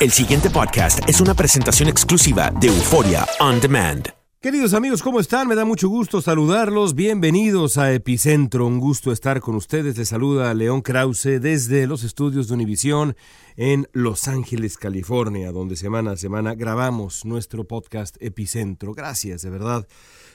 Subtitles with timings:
[0.00, 4.06] El siguiente podcast es una presentación exclusiva de Euforia On Demand.
[4.40, 5.48] Queridos amigos, ¿cómo están?
[5.48, 6.94] Me da mucho gusto saludarlos.
[6.94, 8.64] Bienvenidos a Epicentro.
[8.64, 9.98] Un gusto estar con ustedes.
[9.98, 13.16] Les saluda León Krause desde los estudios de Univisión
[13.56, 18.94] en Los Ángeles, California, donde semana a semana grabamos nuestro podcast Epicentro.
[18.94, 19.88] Gracias, de verdad,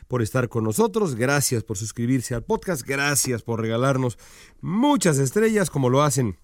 [0.10, 1.16] por estar con nosotros.
[1.16, 2.86] Gracias por suscribirse al podcast.
[2.86, 4.18] Gracias por regalarnos
[4.60, 6.38] muchas estrellas como lo hacen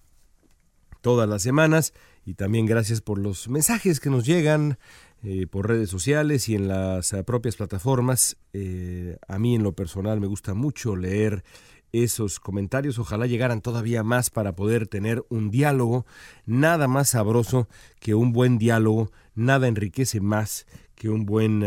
[1.00, 1.92] todas las semanas.
[2.24, 4.78] Y también gracias por los mensajes que nos llegan
[5.22, 8.38] eh, por redes sociales y en las eh, propias plataformas.
[8.54, 11.44] Eh, a mí en lo personal me gusta mucho leer
[11.92, 12.98] esos comentarios.
[12.98, 16.06] Ojalá llegaran todavía más para poder tener un diálogo.
[16.46, 17.68] Nada más sabroso
[17.98, 19.12] que un buen diálogo.
[19.34, 21.60] Nada enriquece más que un buen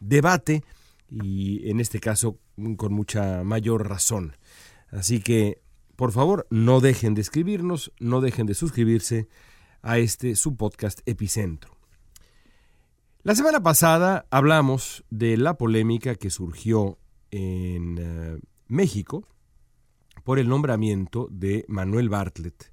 [0.00, 0.64] debate
[1.10, 2.38] y en este caso
[2.76, 4.36] con mucha mayor razón.
[4.90, 5.63] Así que
[5.96, 9.28] por favor, no dejen de escribirnos, no dejen de suscribirse
[9.82, 11.76] a este su podcast Epicentro.
[13.22, 16.98] La semana pasada hablamos de la polémica que surgió
[17.30, 18.38] en eh,
[18.68, 19.26] México
[20.24, 22.72] por el nombramiento de Manuel Bartlett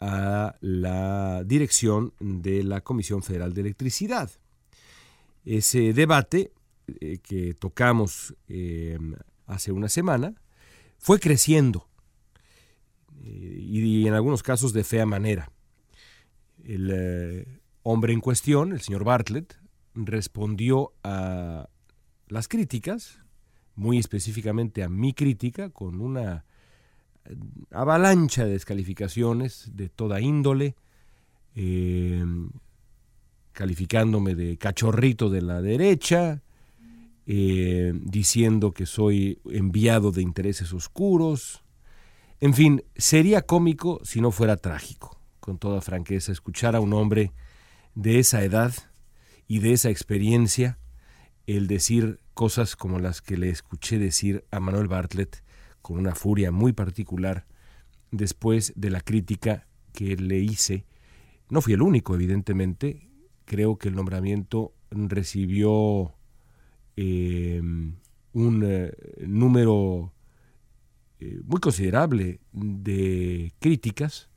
[0.00, 4.30] a la dirección de la Comisión Federal de Electricidad.
[5.44, 6.52] Ese debate
[7.00, 8.98] eh, que tocamos eh,
[9.46, 10.34] hace una semana
[10.98, 11.88] fue creciendo
[13.24, 15.50] y en algunos casos de fea manera.
[16.64, 19.58] El eh, hombre en cuestión, el señor Bartlett,
[19.94, 21.68] respondió a
[22.28, 23.20] las críticas,
[23.74, 26.44] muy específicamente a mi crítica, con una
[27.24, 27.36] eh,
[27.70, 30.76] avalancha de descalificaciones de toda índole,
[31.54, 32.24] eh,
[33.52, 36.42] calificándome de cachorrito de la derecha,
[37.24, 41.62] diciendo que soy enviado de intereses oscuros,
[42.42, 47.32] en fin, sería cómico si no fuera trágico, con toda franqueza, escuchar a un hombre
[47.94, 48.74] de esa edad
[49.46, 50.76] y de esa experiencia
[51.46, 55.44] el decir cosas como las que le escuché decir a Manuel Bartlett
[55.82, 57.46] con una furia muy particular
[58.10, 60.84] después de la crítica que le hice.
[61.48, 63.08] No fui el único, evidentemente.
[63.44, 66.12] Creo que el nombramiento recibió
[66.96, 67.62] eh,
[68.32, 70.11] un eh, número
[71.22, 74.28] eh, muy considerable de críticas.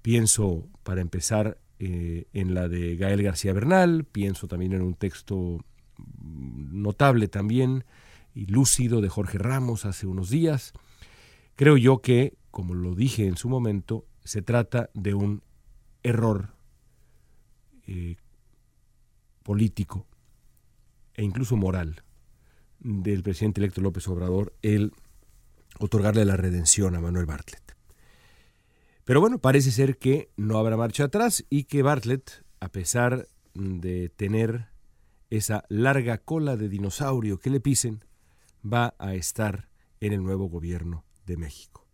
[0.00, 5.64] Pienso, para empezar, eh, en la de Gael García Bernal, pienso también en un texto
[6.22, 7.84] notable también
[8.32, 10.72] y lúcido de Jorge Ramos hace unos días.
[11.56, 15.42] Creo yo que, como lo dije en su momento, se trata de un
[16.04, 16.54] error
[17.88, 18.18] eh,
[19.42, 20.06] político
[21.14, 22.04] e incluso moral
[22.78, 24.92] del presidente electo López Obrador el
[25.78, 27.76] otorgarle la redención a Manuel Bartlett.
[29.04, 34.08] Pero bueno, parece ser que no habrá marcha atrás y que Bartlett, a pesar de
[34.08, 34.68] tener
[35.30, 38.04] esa larga cola de dinosaurio que le pisen,
[38.64, 39.68] va a estar
[40.00, 41.86] en el nuevo gobierno de México.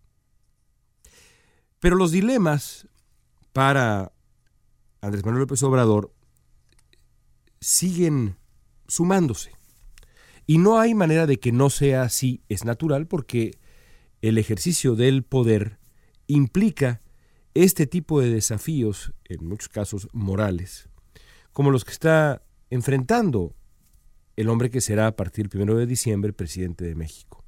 [1.78, 2.88] Pero los dilemas
[3.52, 4.12] para
[5.00, 6.12] Andrés Manuel López Obrador
[7.61, 8.37] siguen
[8.88, 9.52] sumándose.
[10.46, 13.58] Y no hay manera de que no sea así, es natural porque
[14.28, 15.78] el ejercicio del poder
[16.26, 17.00] implica
[17.55, 20.88] este tipo de desafíos, en muchos casos morales,
[21.52, 23.55] como los que está enfrentando
[24.37, 27.44] el hombre que será a partir del 1 de diciembre presidente de México.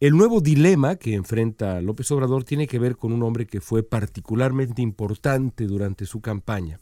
[0.00, 3.82] El nuevo dilema que enfrenta López Obrador tiene que ver con un hombre que fue
[3.82, 6.78] particularmente importante durante su campaña.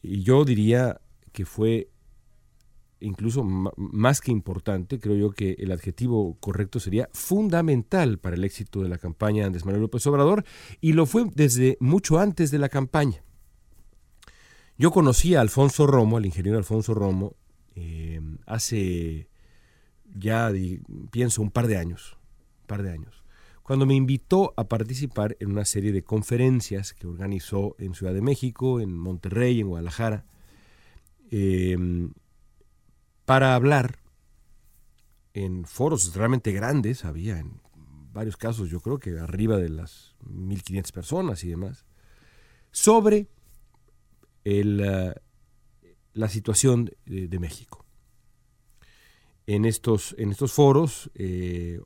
[0.00, 1.00] Y yo diría
[1.32, 1.90] que fue
[3.00, 8.82] incluso más que importante, creo yo que el adjetivo correcto sería fundamental para el éxito
[8.82, 10.44] de la campaña de Andrés Manuel López Obrador,
[10.80, 13.22] y lo fue desde mucho antes de la campaña.
[14.76, 17.34] Yo conocí a Alfonso Romo, al ingeniero Alfonso Romo,
[17.74, 19.28] eh, hace
[20.14, 20.52] ya
[21.10, 22.16] pienso un par de años,
[22.66, 23.24] par de años,
[23.62, 28.22] cuando me invitó a participar en una serie de conferencias que organizó en Ciudad de
[28.22, 30.24] México, en Monterrey, en Guadalajara,
[31.30, 31.76] eh,
[33.28, 33.98] para hablar
[35.34, 37.60] en foros realmente grandes, había en
[38.10, 41.84] varios casos yo creo que arriba de las 1.500 personas y demás,
[42.70, 43.28] sobre
[44.44, 45.14] el, eh,
[46.14, 47.84] la situación de, México.
[49.46, 51.82] En estos, en estos foros eh,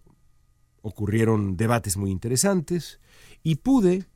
[0.81, 3.01] ocurrieron debates muy interesantes
[3.43, 4.07] y pude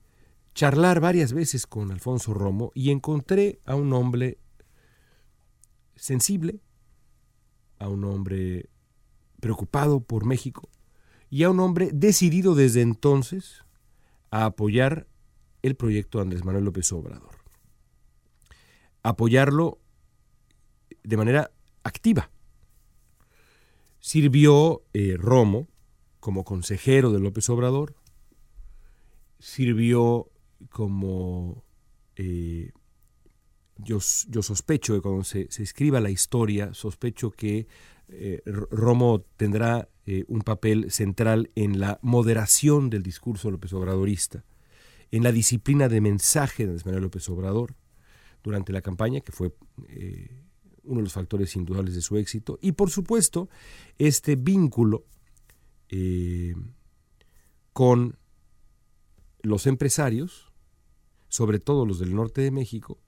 [0.54, 4.38] charlar varias veces con Alfonso Romo y encontré a un hombre
[5.96, 6.60] sensible,
[7.78, 8.68] a un hombre
[9.40, 10.68] preocupado por México
[11.30, 13.64] y a un hombre decidido desde entonces
[14.30, 15.06] a apoyar
[15.62, 17.36] el proyecto de Andrés Manuel López Obrador.
[19.02, 19.78] Apoyarlo
[21.02, 21.50] de manera
[21.82, 22.30] activa.
[24.00, 25.68] Sirvió eh, Romo
[26.20, 27.94] como consejero de López Obrador,
[29.38, 30.28] sirvió
[30.70, 31.62] como
[32.16, 32.72] eh,
[33.78, 37.66] yo, sospecho que cuando se, escriba la historia, sospecho que
[38.08, 44.44] eh, Romo tendrá eh, un papel central en la moderación del discurso López Obradorista,
[45.10, 47.74] en la disciplina de mensaje de Manuel López Obrador
[48.42, 49.52] durante la campaña, que fue
[49.88, 50.42] eh,
[50.84, 53.48] uno de los factores indudables de su éxito, y por supuesto
[53.98, 55.04] este vínculo
[57.72, 58.18] con
[59.42, 60.52] los empresarios,
[61.28, 62.98] sobre todo los del norte de México,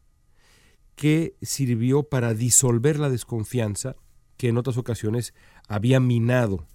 [0.98, 3.94] que sirvió para disolver la desconfianza
[4.36, 5.32] que en otras ocasiones
[5.68, 6.66] había minado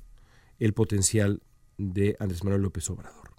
[0.60, 1.44] el potencial
[1.78, 3.32] de Andrés Manuel López Obrador.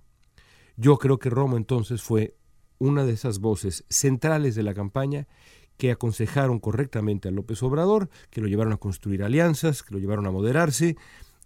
[0.77, 2.37] Yo creo que Romo entonces fue
[2.77, 5.27] una de esas voces centrales de la campaña
[5.79, 10.27] que aconsejaron correctamente a López Obrador, que lo llevaron a construir alianzas, que lo llevaron
[10.27, 10.99] a moderarse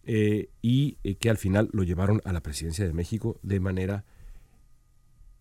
[0.02, 4.04] eh, y eh, que al final lo llevaron a la presidencia de México de manera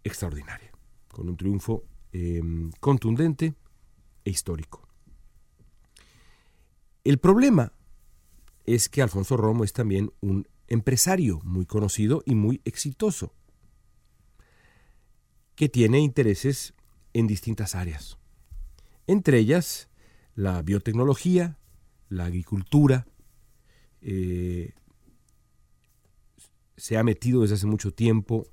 [0.03, 0.71] extraordinaria,
[1.07, 3.55] con un triunfo em, contundente
[4.27, 4.85] e histórico.
[7.06, 7.71] El problema
[8.65, 13.33] es que Alfonso Romo es también un empresario muy conocido y muy exitoso,
[15.56, 16.74] que tiene intereses
[17.13, 18.18] en distintas áreas,
[19.07, 19.88] entre ellas
[20.35, 21.57] la biotecnología,
[22.09, 23.07] la agricultura,
[24.01, 24.73] eh,
[26.75, 28.45] se ha metido desde hace mucho tiempo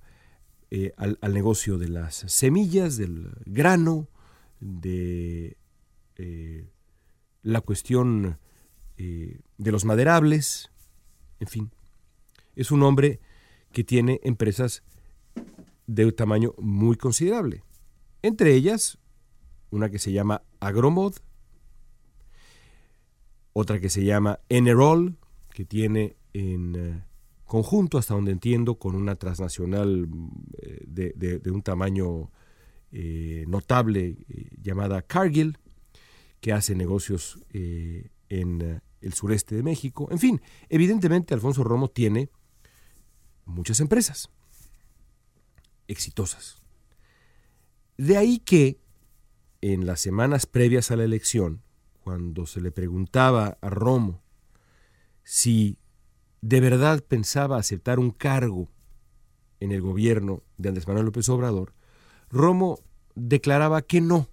[0.70, 4.08] eh, al, negocio de las semillas, del grano,
[4.60, 5.58] de
[6.16, 6.70] eh,
[7.42, 8.38] la cuestión
[8.96, 10.70] eh, de los maderables,
[11.40, 11.70] en fin.
[12.54, 13.20] Es un hombre
[13.72, 14.82] que tiene empresas
[15.86, 17.64] de un tamaño muy considerable.
[18.22, 18.98] Entre ellas,
[19.70, 21.14] una que se llama Agromod,
[23.52, 25.18] otra que se llama Enerol,
[25.52, 27.04] que tiene en eh,
[27.44, 30.08] conjunto, hasta donde entiendo, con una transnacional
[30.86, 32.30] de, un tamaño
[32.92, 34.16] notable
[34.62, 35.58] llamada Cargill,
[36.44, 40.08] que hace negocios eh, en eh, el sureste de México.
[40.10, 42.28] En fin, evidentemente Alfonso Romo tiene
[43.46, 44.28] muchas empresas
[45.88, 46.62] exitosas.
[47.96, 48.78] De ahí que
[49.62, 51.62] en las semanas previas a la elección,
[52.02, 54.22] cuando se le preguntaba a Romo
[55.22, 55.78] si
[56.42, 58.68] de verdad pensaba aceptar un cargo
[59.60, 61.72] en el gobierno de Andrés Manuel López Obrador,
[62.28, 62.80] Romo
[63.14, 64.28] declaraba que no,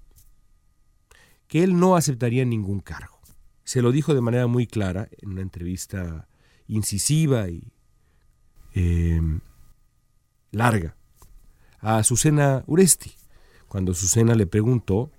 [1.51, 3.20] que él no aceptaría ningún cargo.
[3.65, 6.29] Se lo dijo de manera muy clara en una entrevista
[6.70, 7.74] incisiva y
[8.74, 9.41] em,
[10.51, 10.96] larga
[11.81, 13.12] a Azucena Uresti,
[13.67, 15.12] cuando Azucena le preguntó,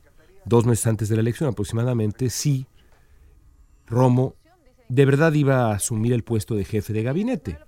[0.47, 2.67] dos meses antes de la elección aproximadamente, si
[3.87, 4.35] Romo
[4.89, 7.59] de verdad iba a asumir el puesto de jefe de gabinete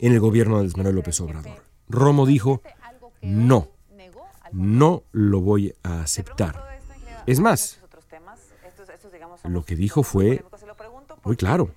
[0.00, 1.62] en el gobierno de Manuel López Obrador.
[1.88, 2.60] Romo dijo,
[3.22, 3.68] no,
[4.50, 6.67] no lo voy a aceptar.
[7.28, 7.78] Es más,
[9.44, 10.42] lo que dijo fue
[11.24, 11.74] muy claro.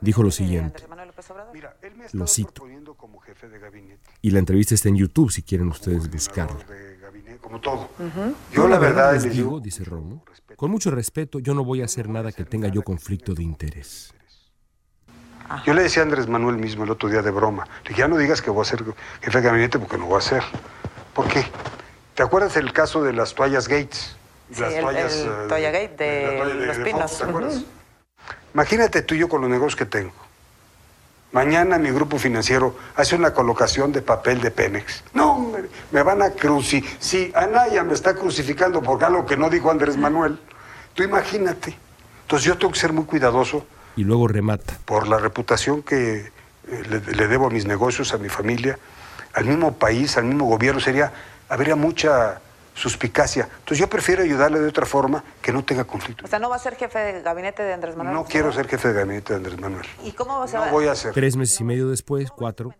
[0.00, 0.84] Dijo lo siguiente,
[2.12, 2.66] lo cito,
[4.22, 6.64] y la entrevista está en YouTube si quieren ustedes buscarla.
[7.42, 7.90] Como todo.
[8.54, 10.24] Yo la verdad les digo, dice Romo,
[10.56, 14.14] con mucho respeto, yo no voy a hacer nada que tenga yo conflicto de interés.
[15.66, 18.08] Yo le decía a Andrés Manuel mismo el otro día de broma, le dije, ya
[18.08, 18.82] no digas que voy a ser
[19.20, 20.42] jefe de gabinete porque no voy a ser.
[21.12, 21.44] ¿Por qué?
[22.20, 24.14] ¿Te acuerdas el caso de las toallas Gates?
[24.58, 27.16] las toallas, eh, toalla Gate de, los pinos.
[27.16, 27.62] ¿te acuerdas?
[28.52, 30.12] Imagínate tú y yo con los negocios que tengo.
[31.32, 35.02] Mañana mi grupo financiero hace una colocación de papel de Pemex.
[35.14, 36.94] No, hombre, me van a crucificar.
[37.00, 40.38] Si Anaya me está crucificando por algo que no dijo Andrés Manuel,
[40.92, 41.74] tú imagínate.
[42.24, 43.64] Entonces yo tengo que ser muy cuidadoso.
[43.96, 44.76] Y luego remata.
[44.84, 48.78] Por la reputación que eh, le, le debo a mis negocios, a mi familia,
[49.32, 51.14] al mismo país, al mismo gobierno, sería,
[51.50, 52.40] habría mucha
[52.74, 53.44] suspicacia.
[53.44, 56.24] Entonces yo prefiero ayudarle de otra forma que no tenga conflicto.
[56.24, 58.14] O sea, ¿no va a ser jefe de gabinete de Andrés Manuel?
[58.14, 59.86] No quiero ser jefe de gabinete de Andrés Manuel.
[60.04, 61.12] ¿Y cómo se No va voy a ser.
[61.12, 62.72] Tres meses y medio después, cuatro,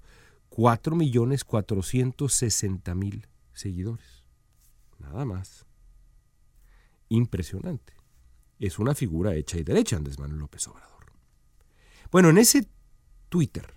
[0.49, 4.23] 4.460.000 seguidores.
[4.97, 5.67] Nada más.
[7.09, 7.93] Impresionante.
[8.59, 10.98] Es una figura hecha y derecha Andrés Manuel López Obrador.
[12.11, 12.67] Bueno, en ese
[13.29, 13.73] Twitter,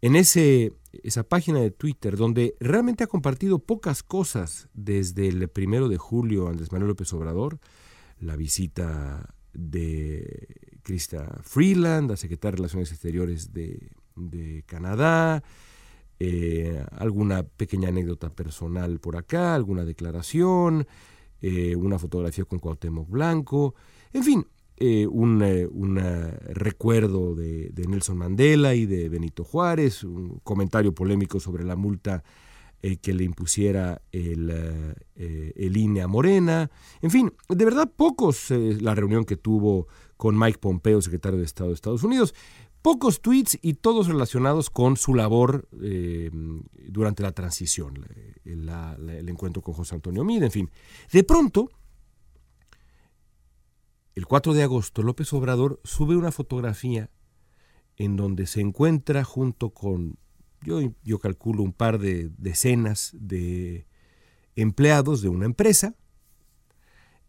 [0.00, 5.88] en ese, esa página de Twitter, donde realmente ha compartido pocas cosas desde el primero
[5.88, 7.60] de julio Andrés Manuel López Obrador,
[8.18, 13.92] la visita de Krista Freeland, la secretaria de Relaciones Exteriores de,
[14.66, 15.42] Canadá,
[16.18, 20.86] eh, alguna pequeña anécdota personal por acá, alguna declaración,
[21.40, 23.74] eh, una fotografía con Cuauhtémoc Blanco,
[24.12, 30.40] en fin, eh, un, eh, eh, recuerdo de, Nelson Mandela y de Benito Juárez, un
[30.42, 32.24] comentario polémico sobre la multa
[33.00, 34.52] que le impusiera el,
[35.74, 36.70] INE a Morena.
[37.00, 39.86] En fin, de verdad pocos la reunión que tuvo
[40.18, 42.34] con Mike Pompeo, secretario de Estado de Estados Unidos.
[42.82, 45.66] Pocos tweets y todos relacionados con su labor
[46.90, 48.06] durante la transición,
[48.44, 50.70] el encuentro con José Antonio Mid, en fin.
[51.10, 51.70] De pronto,
[54.14, 57.10] el 4 de agosto, López Obrador sube una fotografía
[57.96, 60.18] en donde se encuentra junto con,
[60.62, 63.86] yo, yo calculo, un par de decenas de
[64.56, 65.94] empleados de una empresa.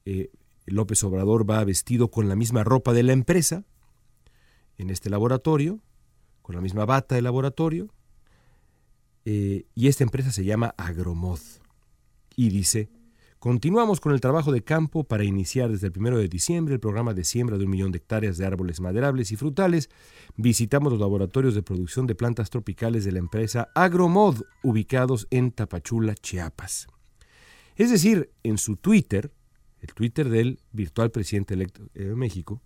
[0.06, 0.32] Eh,
[0.66, 3.64] López Obrador va vestido con la misma ropa de la empresa
[4.78, 5.80] en este laboratorio,
[6.42, 7.94] con la misma bata de laboratorio,
[9.26, 11.40] eh, y esta empresa se llama Agromod.
[12.36, 12.90] Y dice,
[13.46, 17.14] Continuamos con el trabajo de campo para iniciar desde el 1 de diciembre el programa
[17.14, 19.92] de siembra de un millón de hectáreas de árboles maderables y frutales.
[20.36, 26.16] Visitamos los laboratorios de producción de plantas tropicales de la empresa Agromod, ubicados en Tapachula,
[26.16, 26.88] Chiapas.
[27.76, 29.32] Es decir, en su Twitter,
[29.80, 32.64] el Twitter del virtual presidente electo de México,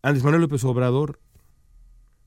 [0.00, 1.20] Andrés Manuel López Obrador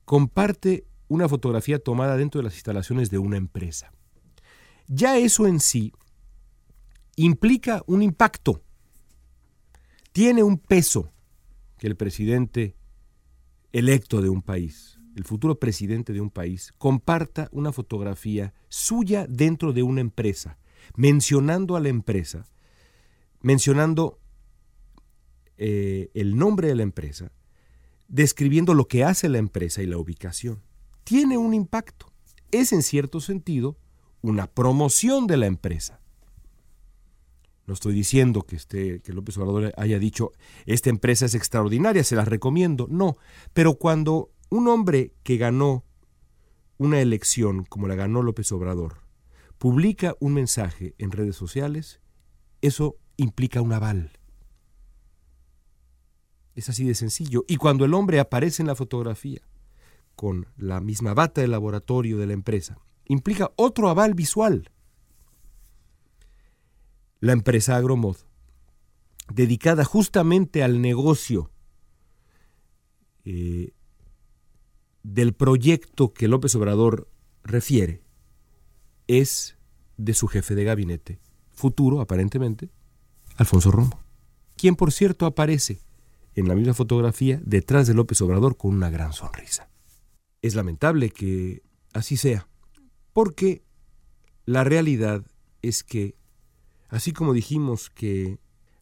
[0.04, 3.90] comparte una fotografía tomada dentro de las instalaciones de una empresa.
[4.86, 5.92] Ya eso en sí
[7.16, 8.62] implica un impacto,
[10.12, 11.10] tiene un peso
[11.78, 12.76] que el presidente
[13.72, 19.72] electo de un país, el futuro presidente de un país, comparta una fotografía suya dentro
[19.72, 20.58] de una empresa,
[20.96, 22.46] mencionando a la empresa,
[23.40, 24.18] mencionando
[25.56, 27.32] eh, el nombre de la empresa,
[28.08, 30.62] describiendo lo que hace la empresa y la ubicación.
[31.04, 32.12] Tiene un impacto.
[32.50, 33.76] Es en cierto sentido
[34.30, 36.00] una promoción de la empresa.
[37.66, 40.32] No estoy diciendo que, esté, que López Obrador haya dicho,
[40.64, 42.86] esta empresa es extraordinaria, se la recomiendo.
[42.88, 43.18] No,
[43.52, 45.84] pero cuando un hombre que ganó
[46.78, 49.02] una elección como la ganó López Obrador
[49.58, 52.00] publica un mensaje en redes sociales,
[52.62, 54.12] eso implica un aval.
[56.54, 57.44] Es así de sencillo.
[57.46, 59.42] Y cuando el hombre aparece en la fotografía
[60.16, 64.70] con la misma bata de laboratorio de la empresa, implica otro aval visual.
[67.20, 68.16] La empresa Agromod,
[69.32, 71.50] dedicada justamente al negocio
[73.24, 73.72] eh,
[75.02, 77.08] del proyecto que López Obrador
[77.42, 78.02] refiere,
[79.06, 79.56] es
[79.96, 81.20] de su jefe de gabinete,
[81.52, 82.70] futuro aparentemente,
[83.36, 84.00] Alfonso Romo,
[84.56, 85.80] quien por cierto aparece
[86.34, 89.68] en la misma fotografía detrás de López Obrador con una gran sonrisa.
[90.42, 92.48] Es lamentable que así sea,
[93.14, 93.62] porque
[94.44, 95.24] la realidad
[95.62, 96.16] es que,
[96.88, 98.38] así como dijimos que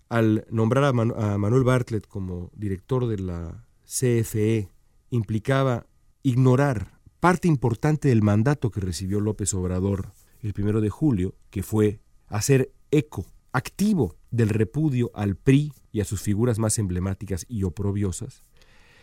[0.08, 4.68] al nombrar a, Manuel Bartlett como director de la CFE
[5.10, 5.86] implicaba
[6.22, 10.12] ignorar parte importante del mandato que recibió López Obrador
[10.42, 16.04] el primero de julio, que fue hacer eco activo del repudio al PRI y a
[16.04, 18.42] sus figuras más emblemáticas y oprobiosas,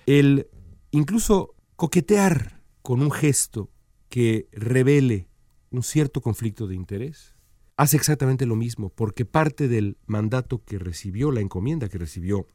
[0.06, 0.50] el
[0.92, 3.70] incluso coquetear con un gesto
[4.10, 5.28] que revele
[5.72, 7.36] un cierto conflicto de interés,
[7.78, 12.48] hace exactamente lo mismo, porque parte del mandato que recibió, la encomienda que recibió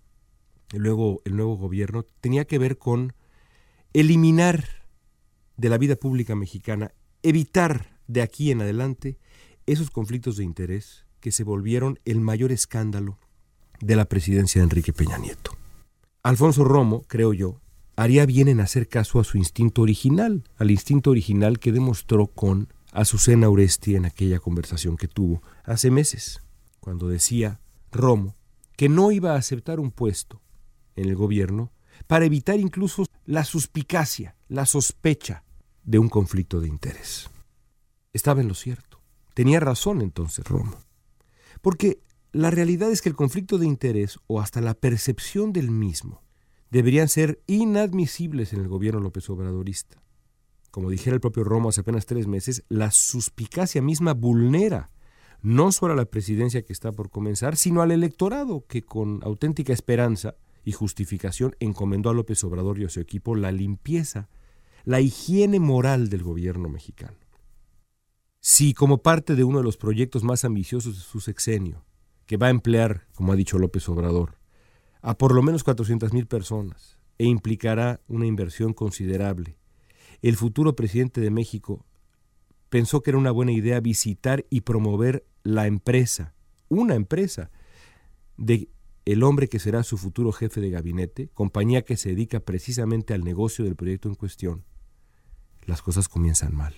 [0.72, 3.14] luego el nuevo gobierno, tenía que ver con
[3.92, 4.64] eliminar
[5.56, 6.92] de la vida pública mexicana,
[7.22, 9.16] evitar de aquí en adelante
[9.66, 13.18] esos conflictos de interés que se volvieron el mayor escándalo
[13.80, 15.56] de la presidencia de Enrique Peña Nieto.
[16.22, 17.60] Alfonso Romo, creo yo,
[17.96, 22.72] haría bien en hacer caso a su instinto original, al instinto original que demostró con
[22.92, 26.40] Azucena Uresti en aquella conversación que tuvo hace meses,
[26.80, 27.60] cuando decía
[27.90, 28.36] Romo
[28.76, 30.40] que no iba a aceptar un puesto
[30.96, 31.72] en el gobierno
[32.06, 35.44] para evitar incluso la suspicacia, la sospecha
[35.84, 37.30] de un conflicto de interés.
[38.12, 39.00] Estaba en lo cierto.
[39.34, 40.76] Tenía razón entonces Romo.
[41.60, 42.00] Porque
[42.32, 46.23] la realidad es que el conflicto de interés o hasta la percepción del mismo
[46.74, 50.02] deberían ser inadmisibles en el gobierno López Obradorista.
[50.72, 54.90] Como dijera el propio Romo hace apenas tres meses, la suspicacia misma vulnera
[55.40, 59.72] no solo a la presidencia que está por comenzar, sino al electorado que con auténtica
[59.72, 60.34] esperanza
[60.64, 64.28] y justificación encomendó a López Obrador y a su equipo la limpieza,
[64.84, 67.18] la higiene moral del gobierno mexicano.
[68.40, 71.84] Si como parte de uno de los proyectos más ambiciosos de su sexenio,
[72.26, 74.38] que va a emplear, como ha dicho López Obrador,
[75.04, 79.58] a por lo menos 400.000 personas e implicará una inversión considerable,
[80.22, 81.84] el futuro presidente de México
[82.70, 86.32] pensó que era una buena idea visitar y promover la empresa,
[86.70, 87.50] una empresa,
[88.38, 88.70] de
[89.04, 93.24] el hombre que será su futuro jefe de gabinete, compañía que se dedica precisamente al
[93.24, 94.64] negocio del proyecto en cuestión,
[95.66, 96.74] las cosas comienzan mal.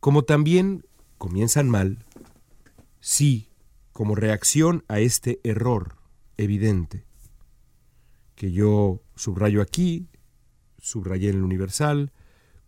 [0.00, 0.84] Como también
[1.16, 2.04] comienzan mal
[2.98, 3.50] si,
[3.92, 5.94] como reacción a este error
[6.36, 7.04] evidente,
[8.34, 10.08] que yo subrayo aquí,
[10.78, 12.12] subrayé en el Universal,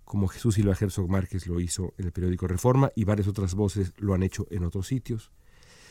[0.04, 3.92] como Jesús Silva Herzog Márquez lo hizo en el periódico Reforma y varias otras voces
[3.98, 5.30] lo han hecho en otros sitios,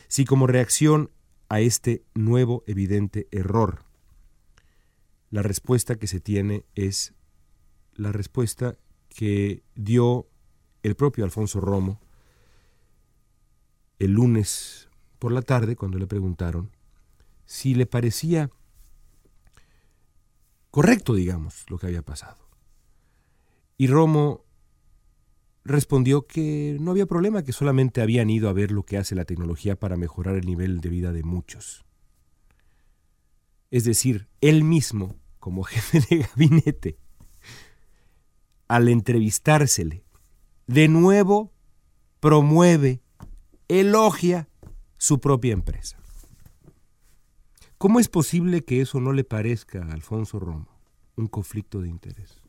[0.08, 1.10] si como reacción
[1.48, 3.84] a este nuevo evidente error.
[5.30, 7.14] La respuesta que se tiene es
[7.94, 8.76] la respuesta
[9.08, 10.28] que dio
[10.82, 12.00] el propio Alfonso Romo
[13.98, 14.88] el lunes
[15.18, 16.70] por la tarde cuando le preguntaron
[17.48, 18.50] si le parecía
[20.70, 22.46] correcto, digamos, lo que había pasado.
[23.78, 24.44] Y Romo
[25.64, 29.24] respondió que no había problema, que solamente habían ido a ver lo que hace la
[29.24, 31.86] tecnología para mejorar el nivel de vida de muchos.
[33.70, 36.98] Es decir, él mismo, como jefe de gabinete,
[38.68, 40.04] al entrevistársele,
[40.66, 41.54] de nuevo
[42.20, 43.00] promueve,
[43.68, 44.50] elogia
[44.98, 45.98] su propia empresa.
[47.78, 50.68] ¿Cómo es posible que eso no le parezca a Alfonso Romo
[51.16, 52.42] un conflicto de interés?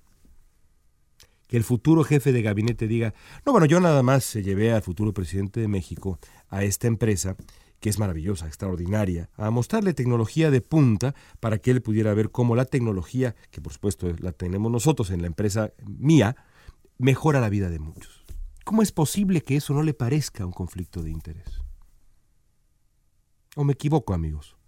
[1.47, 4.83] que el futuro jefe de gabinete diga, no, bueno, yo nada más se llevé al
[4.83, 7.35] futuro presidente de México a esta empresa
[7.79, 12.55] que es maravillosa, extraordinaria, a mostrarle tecnología de punta para que él pudiera ver cómo
[12.55, 16.35] la tecnología, que por supuesto la tenemos nosotros en la empresa mía,
[16.99, 18.25] mejora la vida de muchos.
[18.63, 21.63] ¿Cómo es posible que eso no le parezca un conflicto de interés?
[23.55, 24.58] ¿O me equivoco, amigos?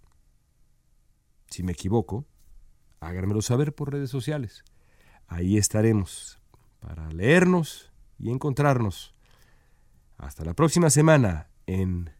[1.52, 2.24] Si me equivoco,
[3.00, 4.64] háganmelo saber por redes sociales.
[5.28, 6.40] Ahí estaremos
[6.80, 9.14] para leernos y encontrarnos.
[10.16, 12.10] Hasta la próxima semana en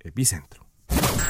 [0.00, 0.66] epicentro.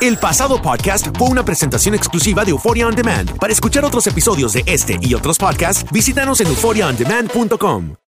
[0.01, 3.37] El pasado podcast fue una presentación exclusiva de Euphoria On Demand.
[3.38, 7.97] Para escuchar otros episodios de este y otros podcasts, visítanos en euphoriaondemand.com.